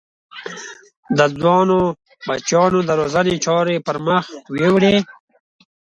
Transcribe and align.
د 1.17 1.19
ځوانو 1.37 1.79
بچیانو 2.27 2.79
د 2.87 2.91
روزنې 2.99 3.35
چارې 3.45 3.75
پر 3.85 3.97
مخ 4.07 4.25
ویوړې. 4.53 4.95